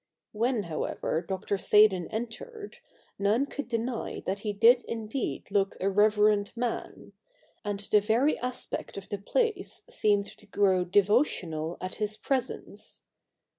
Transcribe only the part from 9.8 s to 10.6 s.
seemed to